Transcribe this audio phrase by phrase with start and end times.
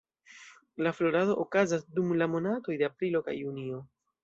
[0.87, 3.87] La florado okazas dum la monatoj de aprilo kaj junio.